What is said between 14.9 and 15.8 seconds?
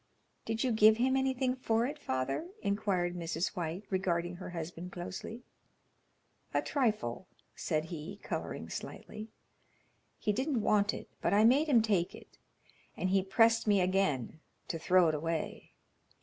it away."